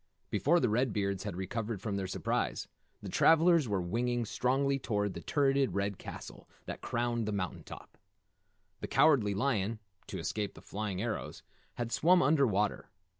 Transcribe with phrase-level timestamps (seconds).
[0.31, 2.67] Before the Red Beards had recovered from their surprise,
[3.03, 7.99] the travellers were winging strongly toward the turretted red castle that crowned the mountain top.
[8.79, 9.77] The Cowardly Lion,
[10.07, 11.43] to escape the flying arrows,
[11.75, 12.89] had swum under water.